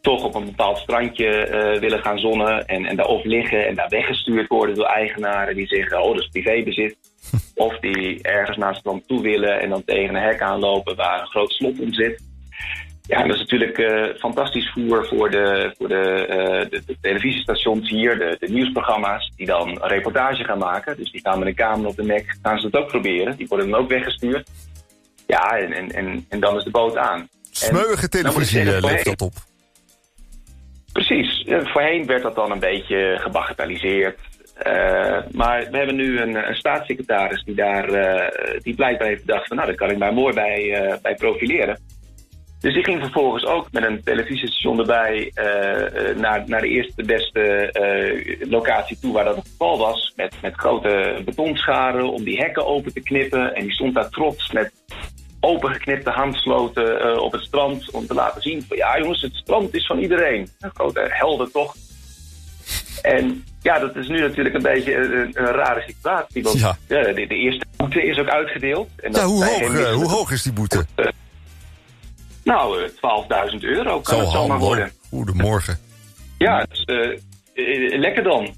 toch 0.00 0.24
op 0.24 0.34
een 0.34 0.44
bepaald 0.44 0.78
strandje 0.78 1.48
uh, 1.48 1.80
willen 1.80 2.02
gaan 2.02 2.18
zonnen 2.18 2.66
en, 2.66 2.84
en 2.84 2.96
daar 2.96 3.06
of 3.06 3.24
liggen 3.24 3.66
en 3.66 3.74
daar 3.74 3.88
weggestuurd 3.88 4.48
worden 4.48 4.74
door 4.74 4.86
eigenaren 4.86 5.54
die 5.54 5.66
zeggen, 5.66 6.02
oh 6.02 6.14
dat 6.14 6.22
is 6.22 6.28
privébezit. 6.28 6.96
of 7.54 7.78
die 7.78 8.22
ergens 8.22 8.56
naar 8.56 8.68
het 8.68 8.78
strand 8.78 9.08
toe 9.08 9.22
willen 9.22 9.60
en 9.60 9.68
dan 9.68 9.84
tegen 9.84 10.14
een 10.14 10.22
hek 10.22 10.40
aanlopen 10.40 10.96
waar 10.96 11.20
een 11.20 11.26
groot 11.26 11.52
slot 11.52 11.80
om 11.80 11.92
zit. 11.92 12.22
Ja, 13.06 13.22
dat 13.22 13.34
is 13.34 13.40
natuurlijk 13.40 13.78
uh, 13.78 14.04
fantastisch 14.18 14.70
voer 14.70 15.06
voor, 15.06 15.30
de, 15.30 15.74
voor 15.78 15.88
de, 15.88 16.26
uh, 16.30 16.70
de, 16.70 16.82
de, 16.86 16.96
televisiestations 17.00 17.88
hier, 17.90 18.18
de, 18.18 18.36
de, 18.38 18.48
nieuwsprogramma's, 18.48 19.32
die 19.36 19.46
dan 19.46 19.68
een 19.68 19.88
reportage 19.88 20.44
gaan 20.44 20.58
maken. 20.58 20.96
Dus 20.96 21.10
die 21.10 21.20
gaan 21.20 21.38
met 21.38 21.48
een 21.48 21.54
camera 21.54 21.88
op 21.88 21.96
de 21.96 22.02
nek, 22.02 22.36
gaan 22.42 22.58
ze 22.58 22.66
het 22.66 22.76
ook 22.76 22.88
proberen. 22.88 23.36
Die 23.36 23.46
worden 23.48 23.70
dan 23.70 23.80
ook 23.80 23.88
weggestuurd. 23.88 24.48
Ja, 25.26 25.58
en, 25.58 25.72
en, 25.72 25.90
en, 25.90 26.26
en 26.28 26.40
dan 26.40 26.56
is 26.56 26.64
de 26.64 26.70
boot 26.70 26.96
aan. 26.96 27.28
Smeuige 27.50 28.08
televisie 28.08 28.62
uh, 28.62 28.80
levert 28.80 29.04
dat 29.04 29.20
op. 29.20 29.32
Precies. 30.92 31.44
voorheen 31.46 32.06
werd 32.06 32.22
dat 32.22 32.34
dan 32.34 32.50
een 32.50 32.58
beetje 32.58 33.16
gebagatelliseerd. 33.20 34.18
maar 35.32 35.66
we 35.70 35.76
hebben 35.76 35.96
nu 35.96 36.20
een, 36.20 36.48
een 36.48 36.54
staatssecretaris 36.54 37.44
die 37.44 37.54
daar, 37.54 37.86
die 38.62 38.74
blijkbaar 38.74 39.08
heeft 39.08 39.24
bedacht 39.24 39.46
van 39.46 39.56
nou, 39.56 39.68
daar 39.68 39.76
kan 39.76 39.90
ik 39.90 39.98
mij 39.98 40.12
mooi 40.12 40.34
bij, 40.34 40.98
bij 41.02 41.14
profileren. 41.14 41.78
Dus 42.60 42.74
die 42.74 42.84
ging 42.84 43.00
vervolgens 43.00 43.44
ook 43.44 43.68
met 43.72 43.84
een 43.84 44.02
televisiestation 44.04 44.78
erbij 44.78 45.32
uh, 45.34 46.16
naar, 46.16 46.44
naar 46.46 46.60
de 46.60 46.68
eerste 46.68 47.02
beste 47.02 47.70
uh, 48.40 48.50
locatie 48.50 48.98
toe 49.00 49.12
waar 49.12 49.24
dat 49.24 49.36
het 49.36 49.48
geval 49.48 49.78
was. 49.78 50.12
Met, 50.16 50.34
met 50.42 50.54
grote 50.54 51.22
betonscharen 51.24 52.12
om 52.12 52.24
die 52.24 52.38
hekken 52.38 52.66
open 52.66 52.92
te 52.92 53.00
knippen. 53.00 53.54
En 53.54 53.62
die 53.62 53.72
stond 53.72 53.94
daar 53.94 54.08
trots 54.08 54.52
met 54.52 54.72
opengeknipte 55.40 56.10
handsloten 56.10 57.20
op 57.22 57.32
het 57.32 57.42
strand. 57.42 57.90
Om 57.90 58.06
te 58.06 58.14
laten 58.14 58.42
zien 58.42 58.64
van 58.68 58.76
ja 58.76 58.98
jongens, 58.98 59.22
het 59.22 59.34
strand 59.34 59.74
is 59.74 59.86
van 59.86 59.98
iedereen. 59.98 60.48
Een 60.60 60.70
grote 60.74 61.06
helder 61.08 61.50
toch. 61.50 61.74
En 63.02 63.44
ja, 63.62 63.78
dat 63.78 63.96
is 63.96 64.08
nu 64.08 64.20
natuurlijk 64.20 64.54
een 64.54 64.62
beetje 64.62 64.94
een, 64.94 65.30
een 65.34 65.52
rare 65.52 65.82
situatie. 65.86 66.42
Want 66.42 66.58
ja. 66.58 66.76
de, 66.86 67.26
de, 67.28 67.34
eerste 67.34 67.64
boete 67.76 68.02
is 68.02 68.18
ook 68.18 68.28
uitgedeeld. 68.28 68.88
En 68.96 69.12
ja, 69.12 69.24
hoe 69.24 69.44
hoog, 69.44 69.92
hoe 69.92 70.08
hoog 70.08 70.30
is 70.30 70.42
die 70.42 70.52
boete? 70.52 70.86
Nou, 72.46 72.88
12.000 72.88 72.96
eh, 72.98 73.62
euro 73.62 74.00
kan 74.00 74.14
Zo 74.14 74.20
het 74.20 74.30
zomaar 74.30 74.58
worden. 74.58 74.92
Goedemorgen. 75.08 75.78
Ja, 76.38 76.66
dus, 76.68 76.82
uh, 76.86 77.98
lekker 78.00 78.22
dan. 78.22 78.54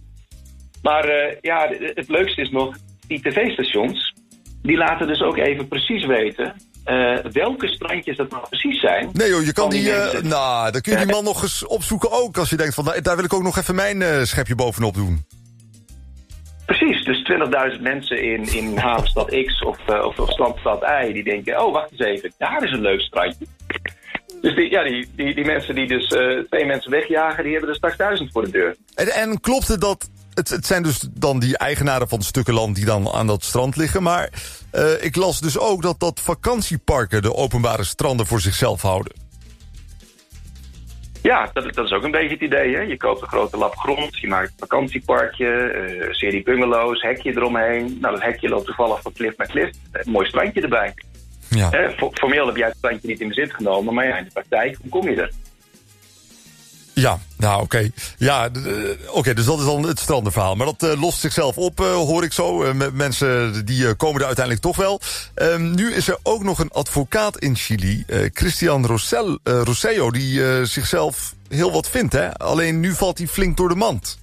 Maar 0.82 1.08
uh, 1.08 1.34
ja, 1.40 1.68
het 1.94 2.08
leukste 2.08 2.40
is 2.40 2.50
nog, 2.50 2.76
die 3.06 3.20
tv-stations, 3.20 4.14
die 4.62 4.76
laten 4.76 5.06
dus 5.06 5.22
ook 5.22 5.36
even 5.36 5.68
precies 5.68 6.06
weten 6.06 6.54
uh, 6.86 7.18
welke 7.32 7.68
strandjes 7.68 8.16
dat 8.16 8.30
nou 8.30 8.48
precies 8.48 8.80
zijn. 8.80 9.10
Nee 9.12 9.28
joh, 9.28 9.44
je 9.44 9.52
kan 9.52 9.70
die, 9.70 9.92
nou, 10.22 10.70
dan 10.70 10.80
kun 10.80 10.92
je 10.92 10.98
die 10.98 11.14
man 11.14 11.24
nog 11.24 11.42
eens 11.42 11.66
opzoeken 11.66 12.10
ook. 12.10 12.38
Als 12.38 12.50
je 12.50 12.56
denkt 12.56 12.74
van, 12.74 12.84
nou, 12.84 13.00
daar 13.00 13.16
wil 13.16 13.24
ik 13.24 13.32
ook 13.32 13.42
nog 13.42 13.58
even 13.58 13.74
mijn 13.74 14.26
schepje 14.26 14.54
bovenop 14.54 14.94
doen. 14.94 15.24
Precies, 16.66 17.04
dus 17.04 17.30
20.000 17.76 17.80
mensen 17.82 18.22
in, 18.22 18.52
in 18.52 18.78
Havenstad 18.78 19.44
X 19.46 19.62
of, 19.62 19.78
of, 19.88 20.18
of 20.18 20.30
Strandstad 20.30 20.82
Y... 20.82 21.12
die 21.12 21.24
denken, 21.24 21.64
oh, 21.64 21.72
wacht 21.72 21.90
eens 21.90 22.00
even, 22.00 22.32
daar 22.38 22.64
is 22.64 22.72
een 22.72 22.80
leuk 22.80 23.00
strandje. 23.00 23.46
Dus 24.40 24.54
die, 24.54 24.70
ja, 24.70 24.82
die, 24.82 25.08
die, 25.16 25.34
die 25.34 25.44
mensen 25.44 25.74
die 25.74 25.86
dus 25.86 26.10
uh, 26.10 26.42
twee 26.50 26.66
mensen 26.66 26.90
wegjagen... 26.90 27.42
die 27.42 27.52
hebben 27.52 27.70
er 27.70 27.76
straks 27.76 27.96
duizend 27.96 28.32
voor 28.32 28.44
de 28.44 28.50
deur. 28.50 28.76
En, 28.94 29.08
en 29.08 29.40
klopt 29.40 29.68
het 29.68 29.80
dat 29.80 30.08
het, 30.38 30.48
het 30.48 30.66
zijn 30.66 30.82
dus 30.82 30.98
dan 31.12 31.38
die 31.38 31.58
eigenaren 31.58 32.08
van 32.08 32.22
stukken 32.22 32.54
land 32.54 32.76
die 32.76 32.84
dan 32.84 33.08
aan 33.08 33.26
dat 33.26 33.44
strand 33.44 33.76
liggen. 33.76 34.02
Maar 34.02 34.28
uh, 34.72 35.04
ik 35.04 35.16
las 35.16 35.40
dus 35.40 35.58
ook 35.58 35.82
dat, 35.82 36.00
dat 36.00 36.20
vakantieparken 36.20 37.22
de 37.22 37.34
openbare 37.34 37.84
stranden 37.84 38.26
voor 38.26 38.40
zichzelf 38.40 38.82
houden. 38.82 39.12
Ja, 41.22 41.50
dat, 41.52 41.74
dat, 41.74 41.84
is 41.84 41.92
ook 41.92 42.02
een 42.02 42.10
beetje 42.10 42.34
het 42.34 42.40
idee. 42.40 42.74
Hè? 42.74 42.80
Je 42.80 42.96
koopt 42.96 43.22
een 43.22 43.28
grote 43.28 43.56
lap 43.56 43.76
grond, 43.76 44.18
je 44.18 44.28
maakt 44.28 44.48
een 44.48 44.54
vakantieparkje, 44.58 45.46
uh, 45.46 46.12
serie 46.12 46.42
bungalows, 46.42 47.02
hekje 47.02 47.30
eromheen. 47.30 47.98
Nou, 48.00 48.14
dat 48.14 48.22
hekje 48.22 48.48
loopt 48.48 48.66
toevallig 48.66 49.02
van 49.02 49.12
klif 49.12 49.36
naar 49.36 49.46
klif. 49.46 49.70
Een 49.92 50.10
mooi 50.10 50.28
strandje 50.28 50.60
erbij. 50.60 50.94
Ja. 51.48 51.72
Eh, 51.72 52.08
formeel 52.12 52.46
heb 52.46 52.56
jij 52.56 52.66
het 52.66 52.76
strandje 52.76 53.08
niet 53.08 53.20
in 53.20 53.28
bezit 53.28 53.54
genomen, 53.54 53.94
maar 53.94 54.06
ja, 54.06 54.18
in 54.18 54.24
de 54.24 54.30
praktijk, 54.32 54.76
hoe 54.80 54.90
kom 54.90 55.08
je 55.08 55.16
er? 55.16 55.32
Ja, 56.94 57.18
nou 57.36 57.62
oké. 57.62 57.90
Ja, 58.16 58.50
oké, 59.10 59.34
dus 59.34 59.44
dat 59.44 59.58
is 59.58 59.64
dan 59.64 59.82
het 59.82 59.98
strandenverhaal. 59.98 60.54
Maar 60.54 60.66
dat 60.66 60.82
uh, 60.82 61.00
lost 61.00 61.20
zichzelf 61.20 61.56
op, 61.58 61.80
uh, 61.80 61.92
hoor 61.92 62.24
ik 62.24 62.32
zo. 62.32 62.64
Uh, 62.64 62.70
mensen 62.92 63.64
die 63.64 63.94
komen 63.94 64.20
er 64.20 64.26
uiteindelijk 64.26 64.64
toch 64.64 64.76
wel. 64.76 65.00
Um, 65.34 65.74
nu 65.74 65.92
is 65.92 66.08
er 66.08 66.18
ook 66.22 66.42
nog 66.42 66.58
een 66.58 66.70
advocaat 66.70 67.38
in 67.38 67.56
Chili, 67.56 68.04
Christian 68.32 68.86
Rosell, 68.86 69.38
Rosselló... 69.42 70.10
die 70.10 70.64
zichzelf 70.64 71.34
heel 71.48 71.72
wat 71.72 71.88
vindt, 71.88 72.12
hè? 72.12 72.38
Alleen 72.38 72.80
nu 72.80 72.92
valt 72.92 73.18
hij 73.18 73.26
flink 73.26 73.56
door 73.56 73.68
de 73.68 73.74
mand. 73.74 74.18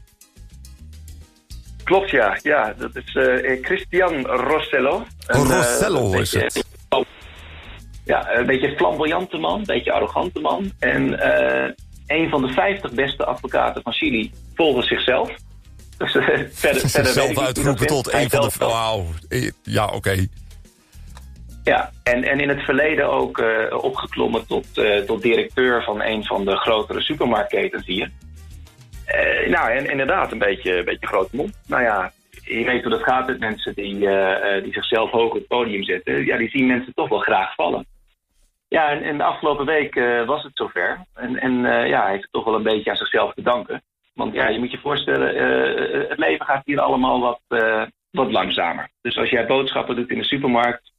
Klopt, 1.84 2.10
ja. 2.10 2.40
Ja, 2.44 2.74
dat 2.78 2.96
is 2.96 3.18
Christian 3.62 4.26
Rossello. 4.26 5.06
Oh, 5.28 5.50
Rossello 5.50 6.14
is 6.14 6.34
het. 6.34 6.64
Ja, 8.06 8.36
een 8.38 8.46
beetje 8.46 8.76
flamboyante 8.76 9.38
man, 9.38 9.60
een 9.60 9.66
beetje 9.66 9.92
arrogante 9.92 10.40
man. 10.40 10.72
En 10.80 11.20
een 12.08 12.30
van 12.30 12.42
de 12.42 12.54
50 12.54 12.92
beste 12.92 13.26
advocaten 13.26 13.82
van 13.82 13.94
Chili 13.94 14.32
volgens 14.56 14.88
zichzelf. 14.88 15.30
Dus, 15.98 16.16
uh, 16.16 16.28
verder, 16.52 16.90
zichzelf 16.90 17.40
uitroepen 17.40 17.88
tot 17.88 18.14
een 18.14 18.30
van 18.30 18.50
de... 18.58 18.66
Wauw, 18.66 19.06
ja, 19.64 19.86
oké. 19.86 20.28
Ja, 21.64 21.92
en, 22.04 22.24
en 22.24 22.40
in 22.40 22.50
het 22.50 22.62
verleden 22.62 23.10
ook 23.10 23.38
uh, 23.38 23.84
opgeklommen 23.84 24.48
tot, 24.48 24.78
uh, 24.78 24.98
tot 24.98 25.22
directeur 25.22 25.84
van 25.84 26.02
een 26.02 26.26
van 26.26 26.46
de 26.46 26.56
grotere 26.56 27.02
supermarktketens 27.02 27.86
hier. 27.86 28.12
Uh, 29.08 29.50
nou, 29.50 29.72
en 29.72 29.90
inderdaad, 29.90 30.32
een 30.32 30.38
beetje, 30.38 30.78
een 30.78 30.86
beetje 30.86 31.08
grote 31.08 31.36
mond. 31.36 31.60
Nou 31.68 31.84
ja, 31.84 32.12
je 32.30 32.64
weet 32.64 32.82
hoe 32.82 32.92
dat 32.92 33.04
gaat 33.04 33.28
met 33.28 33.40
mensen 33.40 33.74
die, 33.76 34.00
die 34.64 34.74
zichzelf 34.74 35.12
hoog 35.12 35.30
op 35.30 35.34
het 35.34 35.48
podium 35.48 35.84
zetten. 35.84 36.26
Ja, 36.26 36.38
die 36.38 36.50
zien 36.50 36.68
mensen 36.68 36.94
toch 36.94 37.10
wel 37.10 37.20
graag 37.20 37.56
vallen. 37.56 37.86
Ja, 38.76 38.90
en, 38.90 39.04
en 39.04 39.18
de 39.18 39.24
afgelopen 39.24 39.66
week 39.66 39.96
uh, 39.96 40.26
was 40.26 40.44
het 40.44 40.52
zover. 40.54 41.06
En, 41.14 41.40
en 41.40 41.52
uh, 41.52 41.88
ja, 41.88 42.02
hij 42.02 42.12
heeft 42.12 42.24
het 42.24 42.32
toch 42.32 42.44
wel 42.46 42.56
een 42.56 42.64
beetje 42.64 42.90
aan 42.90 42.98
zichzelf 42.98 43.34
te 43.34 43.42
danken. 43.42 43.84
Want 44.14 44.34
ja, 44.34 44.48
je 44.48 44.60
moet 44.60 44.72
je 44.72 44.78
voorstellen, 44.78 45.36
uh, 45.36 46.10
het 46.10 46.20
leven 46.20 46.46
gaat 46.46 46.66
hier 46.66 46.80
allemaal 46.80 47.20
wat, 47.20 47.42
wat 48.12 48.32
langzamer. 48.32 48.90
Dus 49.02 49.18
als 49.18 49.30
jij 49.30 49.46
boodschappen 49.46 49.96
doet 49.96 50.10
in 50.10 50.18
de 50.18 50.24
supermarkt, 50.24 50.92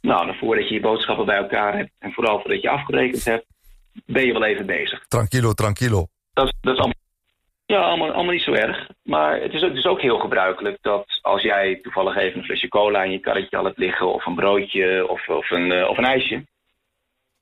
nou, 0.00 0.26
dan 0.26 0.34
voordat 0.34 0.68
je 0.68 0.74
je 0.74 0.80
boodschappen 0.80 1.26
bij 1.26 1.36
elkaar 1.36 1.76
hebt 1.76 1.90
en 1.98 2.12
vooral 2.12 2.40
voordat 2.40 2.62
je 2.62 2.70
afgerekend 2.70 3.24
hebt, 3.24 3.46
ben 4.06 4.26
je 4.26 4.32
wel 4.32 4.44
even 4.44 4.66
bezig. 4.66 5.06
Tranquilo, 5.08 5.52
tranquilo. 5.52 6.06
Dat, 6.32 6.54
dat 6.60 6.72
is 6.74 6.78
allemaal, 6.78 7.02
ja, 7.66 7.80
allemaal, 7.80 8.12
allemaal 8.12 8.32
niet 8.32 8.42
zo 8.42 8.52
erg. 8.52 8.88
Maar 9.02 9.40
het 9.40 9.52
is 9.52 9.62
ook, 9.62 9.74
dus 9.74 9.86
ook 9.86 10.00
heel 10.00 10.18
gebruikelijk 10.18 10.78
dat 10.80 11.18
als 11.22 11.42
jij 11.42 11.78
toevallig 11.82 12.16
even 12.16 12.38
een 12.38 12.44
flesje 12.44 12.68
cola 12.68 13.02
in 13.02 13.10
je 13.10 13.20
karretje 13.20 13.56
al 13.56 13.64
hebt 13.64 13.78
liggen, 13.78 14.12
of 14.12 14.26
een 14.26 14.34
broodje 14.34 15.08
of, 15.08 15.28
of, 15.28 15.50
een, 15.50 15.86
of 15.88 15.98
een 15.98 16.04
ijsje 16.04 16.44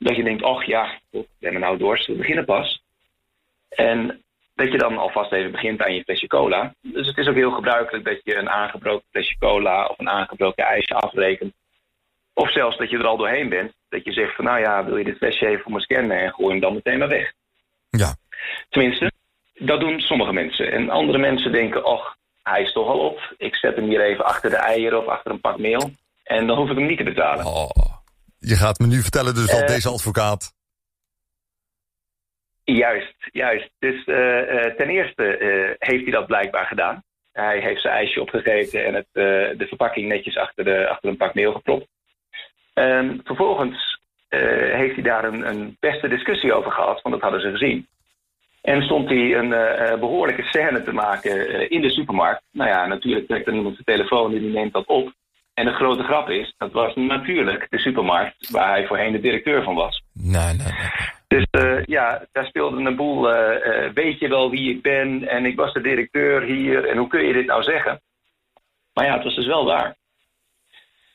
dat 0.02 0.16
je 0.16 0.22
denkt, 0.22 0.42
ach 0.42 0.64
ja, 0.64 0.98
we 1.10 1.26
hebben 1.40 1.60
nou 1.60 1.78
dorst, 1.78 2.06
we 2.06 2.14
beginnen 2.14 2.44
pas. 2.44 2.82
En 3.68 4.22
dat 4.54 4.72
je 4.72 4.78
dan 4.78 4.98
alvast 4.98 5.32
even 5.32 5.50
begint 5.50 5.82
aan 5.82 5.94
je 5.94 6.02
flesje 6.02 6.26
cola. 6.26 6.74
Dus 6.80 7.06
het 7.06 7.18
is 7.18 7.28
ook 7.28 7.34
heel 7.34 7.50
gebruikelijk 7.50 8.04
dat 8.04 8.20
je 8.24 8.36
een 8.36 8.50
aangebroken 8.50 9.06
flesje 9.10 9.38
cola 9.38 9.86
of 9.86 9.98
een 9.98 10.08
aangebroken 10.08 10.64
ijsje 10.64 10.94
afrekent. 10.94 11.52
Of 12.34 12.52
zelfs 12.52 12.76
dat 12.76 12.90
je 12.90 12.98
er 12.98 13.06
al 13.06 13.16
doorheen 13.16 13.48
bent. 13.48 13.72
Dat 13.88 14.04
je 14.04 14.12
zegt 14.12 14.34
van 14.34 14.44
nou 14.44 14.60
ja, 14.60 14.84
wil 14.84 14.96
je 14.96 15.04
dit 15.04 15.16
flesje 15.16 15.46
even 15.46 15.62
voor 15.62 15.72
me 15.72 15.80
scannen 15.80 16.18
en 16.18 16.32
gooi 16.32 16.50
hem 16.50 16.60
dan 16.60 16.74
meteen 16.74 16.98
maar 16.98 17.08
weg. 17.08 17.32
Ja. 17.90 18.14
Tenminste, 18.68 19.12
dat 19.54 19.80
doen 19.80 20.00
sommige 20.00 20.32
mensen. 20.32 20.72
En 20.72 20.90
andere 20.90 21.18
mensen 21.18 21.52
denken, 21.52 21.84
ach, 21.84 22.16
hij 22.42 22.62
is 22.62 22.72
toch 22.72 22.88
al 22.88 22.98
op. 22.98 23.34
Ik 23.38 23.56
zet 23.56 23.76
hem 23.76 23.88
hier 23.88 24.00
even 24.00 24.24
achter 24.24 24.50
de 24.50 24.56
eieren 24.56 24.98
of 24.98 25.06
achter 25.06 25.30
een 25.30 25.40
pak 25.40 25.58
meel. 25.58 25.90
En 26.24 26.46
dan 26.46 26.56
hoef 26.56 26.70
ik 26.70 26.76
hem 26.76 26.86
niet 26.86 26.98
te 26.98 27.04
betalen. 27.04 27.46
Oh. 27.46 27.91
Je 28.44 28.56
gaat 28.56 28.78
me 28.78 28.86
nu 28.86 29.00
vertellen 29.00 29.34
dus 29.34 29.50
dat 29.50 29.60
uh, 29.60 29.66
deze 29.66 29.88
advocaat... 29.88 30.54
Juist, 32.64 33.14
juist. 33.32 33.70
Dus 33.78 34.06
uh, 34.06 34.16
uh, 34.16 34.64
ten 34.64 34.88
eerste 34.88 35.22
heeft 35.78 36.02
hij 36.02 36.12
dat 36.12 36.26
blijkbaar 36.26 36.66
gedaan. 36.66 37.02
Hij 37.32 37.60
heeft 37.60 37.80
zijn 37.80 37.94
ijsje 37.94 38.20
opgegeten 38.20 38.84
en 38.84 38.94
het, 38.94 39.06
de 39.58 39.66
verpakking 39.68 40.08
netjes 40.08 40.36
achter, 40.36 40.64
de, 40.64 40.88
achter 40.88 41.08
een 41.08 41.16
pak 41.16 41.34
meel 41.34 41.52
gepropt. 41.52 41.86
Um, 42.74 43.20
vervolgens 43.24 44.00
heeft 44.28 44.94
hij 44.94 45.02
daar 45.02 45.24
een, 45.24 45.48
een, 45.48 45.76
beste 45.80 46.08
discussie 46.08 46.52
over 46.52 46.72
gehad, 46.72 47.02
want 47.02 47.14
dat 47.14 47.22
hadden 47.22 47.40
ze 47.40 47.50
gezien. 47.50 47.86
En 48.62 48.82
stond 48.82 49.08
hij 49.08 49.34
een 49.34 49.48
behoorlijke 50.00 50.42
scène 50.42 50.82
te 50.82 50.92
maken 50.92 51.70
in 51.70 51.80
de 51.80 51.90
supermarkt. 51.90 52.42
Nou 52.50 52.70
ja, 52.70 52.86
natuurlijk 52.86 53.26
trekt 53.26 53.46
er 53.46 53.54
iemand 53.54 53.74
zijn 53.74 53.96
telefoon 53.96 54.34
en 54.34 54.40
die 54.40 54.52
neemt 54.52 54.72
dat 54.72 54.86
op. 54.86 55.12
En 55.62 55.68
de 55.68 55.74
grote 55.74 56.02
grap 56.02 56.28
is, 56.28 56.54
dat 56.58 56.72
was 56.72 56.94
natuurlijk 56.94 57.66
de 57.70 57.78
supermarkt 57.78 58.50
waar 58.50 58.68
hij 58.68 58.86
voorheen 58.86 59.12
de 59.12 59.20
directeur 59.20 59.62
van 59.62 59.74
was. 59.74 60.02
Nee, 60.12 60.32
nee, 60.32 60.56
nee. 60.56 60.90
Dus 61.28 61.46
uh, 61.62 61.84
ja, 61.84 62.26
daar 62.32 62.46
speelde 62.46 62.76
een 62.76 62.96
boel, 62.96 63.34
uh, 63.34 63.66
uh, 63.66 63.92
weet 63.94 64.18
je 64.18 64.28
wel 64.28 64.50
wie 64.50 64.74
ik 64.74 64.82
ben 64.82 65.28
en 65.28 65.46
ik 65.46 65.56
was 65.56 65.72
de 65.72 65.80
directeur 65.80 66.42
hier 66.42 66.88
en 66.88 66.96
hoe 66.96 67.08
kun 67.08 67.26
je 67.26 67.32
dit 67.32 67.46
nou 67.46 67.62
zeggen? 67.62 68.00
Maar 68.94 69.04
ja, 69.04 69.14
het 69.14 69.24
was 69.24 69.34
dus 69.34 69.46
wel 69.46 69.64
waar. 69.64 69.96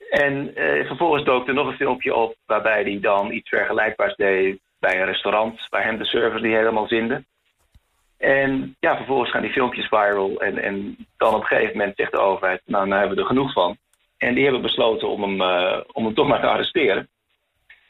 En 0.09 0.51
vervolgens 0.85 1.23
dook 1.23 1.47
er 1.47 1.53
nog 1.53 1.67
een 1.67 1.75
filmpje 1.75 2.15
op 2.15 2.35
waarbij 2.45 2.81
hij 2.81 2.99
dan 3.01 3.31
iets 3.31 3.49
vergelijkbaars 3.49 4.15
deed 4.15 4.59
bij 4.79 4.99
een 4.99 5.05
restaurant, 5.05 5.67
waar 5.69 5.83
hem 5.83 5.97
de 5.97 6.05
servers 6.05 6.41
die 6.41 6.55
helemaal 6.55 6.87
zinden. 6.87 7.25
En 8.17 8.75
ja, 8.79 8.95
vervolgens 8.95 9.31
gaan 9.31 9.41
die 9.41 9.51
filmpjes 9.51 9.87
viral 9.87 10.41
en, 10.41 10.57
en 10.57 10.97
dan 11.17 11.33
op 11.33 11.41
een 11.41 11.47
gegeven 11.47 11.77
moment 11.77 11.95
zegt 11.95 12.11
de 12.11 12.19
overheid, 12.19 12.61
nou, 12.65 12.87
nou 12.87 12.99
hebben 12.99 13.17
we 13.17 13.23
er 13.23 13.29
genoeg 13.29 13.53
van. 13.53 13.77
En 14.17 14.33
die 14.33 14.43
hebben 14.43 14.61
besloten 14.61 15.09
om 15.09 15.21
hem, 15.21 15.41
uh, 15.41 15.79
om 15.91 16.05
hem 16.05 16.13
toch 16.13 16.27
maar 16.27 16.41
te 16.41 16.47
arresteren. 16.47 17.09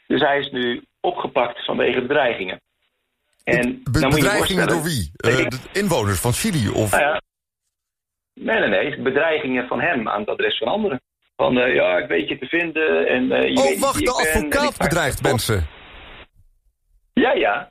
Dus 0.06 0.20
hij 0.20 0.38
is 0.38 0.50
nu 0.50 0.84
opgepakt 1.00 1.64
vanwege 1.64 2.00
bedreigingen. 2.00 2.60
En 3.44 3.80
Be 3.90 4.08
bedreigingen 4.08 4.68
door 4.68 4.82
wie? 4.82 5.12
Uh, 5.16 5.48
de 5.48 5.58
inwoners 5.72 6.20
van 6.20 6.32
Chili? 6.32 6.68
Of... 6.68 6.90
Nou 6.90 7.02
ja, 7.02 7.20
nee, 8.34 8.58
nee, 8.58 8.68
nee. 8.68 9.02
Bedreigingen 9.02 9.66
van 9.66 9.80
hem 9.80 10.08
aan 10.08 10.20
het 10.20 10.28
adres 10.28 10.58
van 10.58 10.68
anderen. 10.68 11.00
Van, 11.36 11.58
uh, 11.58 11.74
ja, 11.74 11.98
ik 11.98 12.08
weet 12.08 12.28
je 12.28 12.38
te 12.38 12.46
vinden. 12.46 13.06
En, 13.08 13.26
je 13.52 13.74
oh, 13.74 13.80
wacht, 13.80 14.04
de 14.04 14.10
advocaat 14.10 14.76
bedreigt 14.78 15.22
mensen. 15.22 15.66
Ja, 17.12 17.32
ja. 17.32 17.70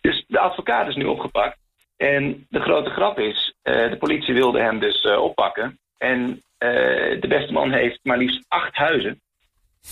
Dus 0.00 0.24
de 0.26 0.38
advocaat 0.38 0.88
is 0.88 0.96
nu 0.96 1.04
opgepakt. 1.04 1.58
En 1.96 2.46
de 2.48 2.60
grote 2.60 2.90
grap 2.90 3.18
is, 3.18 3.54
de 3.62 3.96
politie 3.98 4.34
wilde 4.34 4.60
hem 4.60 4.78
dus 4.78 5.06
oppakken. 5.16 5.78
En 5.98 6.42
de 6.58 7.26
beste 7.28 7.52
man 7.52 7.72
heeft 7.72 7.98
maar 8.02 8.18
liefst 8.18 8.44
acht 8.48 8.74
huizen. 8.74 9.20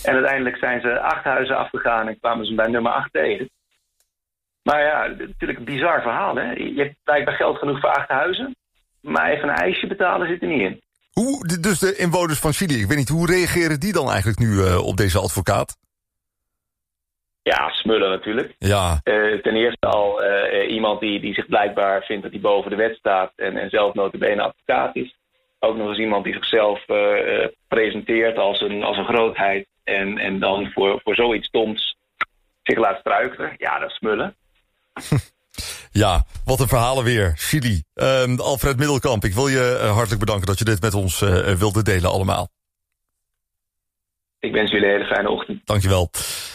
En 0.03 0.13
uiteindelijk 0.13 0.57
zijn 0.57 0.81
ze 0.81 0.99
acht 0.99 1.23
huizen 1.23 1.57
afgegaan 1.57 2.07
en 2.07 2.19
kwamen 2.19 2.45
ze 2.45 2.55
bij 2.55 2.67
nummer 2.67 2.91
acht 2.91 3.13
tegen. 3.13 3.49
Maar 4.63 4.81
ja, 4.81 5.07
natuurlijk 5.07 5.59
een 5.59 5.65
bizar 5.65 6.01
verhaal. 6.01 6.35
Hè? 6.35 6.51
Je 6.51 6.73
hebt 6.75 6.95
blijkbaar 7.03 7.35
geld 7.35 7.57
genoeg 7.57 7.79
voor 7.79 7.89
acht 7.89 8.09
huizen. 8.09 8.55
Maar 9.01 9.29
even 9.31 9.49
een 9.49 9.55
ijsje 9.55 9.87
betalen 9.87 10.27
zit 10.27 10.41
er 10.41 10.47
niet 10.47 10.61
in. 10.61 10.81
Hoe, 11.11 11.59
dus 11.61 11.79
de 11.79 11.95
inwoners 11.95 12.39
van 12.39 12.53
Chili, 12.53 12.81
ik 12.81 12.87
weet 12.87 12.97
niet, 12.97 13.09
hoe 13.09 13.27
reageren 13.27 13.79
die 13.79 13.93
dan 13.93 14.09
eigenlijk 14.09 14.39
nu 14.39 14.47
uh, 14.47 14.85
op 14.85 14.97
deze 14.97 15.19
advocaat? 15.19 15.77
Ja, 17.41 17.69
smullen 17.69 18.09
natuurlijk. 18.09 18.55
Ja. 18.57 19.01
Uh, 19.03 19.41
ten 19.41 19.55
eerste 19.55 19.87
al 19.87 20.23
uh, 20.23 20.71
iemand 20.71 20.99
die, 20.99 21.19
die 21.19 21.33
zich 21.33 21.45
blijkbaar 21.45 22.03
vindt 22.03 22.23
dat 22.23 22.31
hij 22.31 22.41
boven 22.41 22.69
de 22.69 22.75
wet 22.75 22.95
staat 22.95 23.31
en, 23.35 23.57
en 23.57 23.69
zelf 23.69 23.93
notabene 23.93 24.41
advocaat 24.41 24.95
is 24.95 25.17
ook 25.59 25.77
nog 25.77 25.87
eens 25.87 25.99
iemand 25.99 26.23
die 26.23 26.33
zichzelf 26.33 26.87
uh, 26.87 27.47
presenteert 27.67 28.37
als 28.37 28.61
een, 28.61 28.83
als 28.83 28.97
een 28.97 29.05
grootheid. 29.05 29.67
En, 29.83 30.17
en 30.17 30.39
dan 30.39 30.71
voor, 30.71 30.99
voor 31.03 31.15
zoiets 31.15 31.47
stoms 31.47 31.97
zich 32.63 32.77
laat 32.77 32.99
struikelen. 32.99 33.53
Ja, 33.57 33.79
dat 33.79 33.89
is 33.89 33.95
smullen. 33.95 34.35
Ja, 35.91 36.25
wat 36.45 36.59
een 36.59 36.67
verhalen 36.67 37.03
weer. 37.03 37.33
Chili. 37.35 37.83
Uh, 37.95 38.37
Alfred 38.37 38.77
Middelkamp, 38.77 39.23
ik 39.23 39.33
wil 39.33 39.47
je 39.47 39.79
uh, 39.81 39.91
hartelijk 39.91 40.19
bedanken 40.19 40.45
dat 40.45 40.59
je 40.59 40.65
dit 40.65 40.81
met 40.81 40.93
ons 40.93 41.21
uh, 41.21 41.29
wilde 41.53 41.83
delen 41.83 42.09
allemaal. 42.09 42.49
Ik 44.39 44.51
wens 44.51 44.71
jullie 44.71 44.87
een 44.87 44.93
hele 44.93 45.05
fijne 45.05 45.29
ochtend. 45.29 45.61
Dankjewel. 45.65 46.09